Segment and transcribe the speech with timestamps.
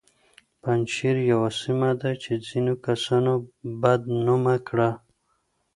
[0.61, 3.33] پنجشیر یوه سیمه ده چې ځینو کسانو
[3.81, 4.89] بد نومه کړه